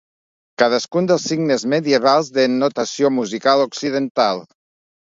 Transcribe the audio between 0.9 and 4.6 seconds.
dels signes medievals de notació musical occidental.